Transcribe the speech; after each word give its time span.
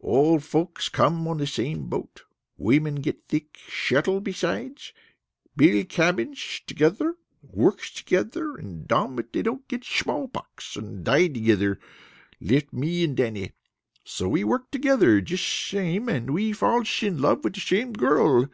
Old 0.00 0.42
folks 0.42 0.88
come 0.88 1.28
on 1.28 1.44
same 1.44 1.82
boat. 1.90 2.22
Women 2.56 2.94
get 2.94 3.28
thick. 3.28 3.58
Shettle 3.68 4.22
beside. 4.24 4.78
Build 5.54 5.90
cabinsh 5.90 6.64
together. 6.64 7.16
Work 7.42 7.82
together, 7.94 8.54
and 8.56 8.88
domn 8.88 9.18
if 9.20 9.30
they 9.32 9.42
didn't 9.42 9.68
get 9.68 9.82
shmall 9.82 10.32
pox 10.32 10.76
and 10.76 11.04
die 11.04 11.28
together. 11.28 11.78
Left 12.40 12.72
me 12.72 13.04
and 13.04 13.14
Dannie. 13.14 13.52
So 14.02 14.30
we 14.30 14.44
work 14.44 14.70
together 14.70 15.20
jish 15.20 15.36
shame, 15.40 16.08
and 16.08 16.30
we 16.32 16.52
fallsh 16.52 17.06
in 17.06 17.20
love 17.20 17.44
with 17.44 17.52
the 17.52 17.60
shame 17.60 17.92
girl. 17.92 18.48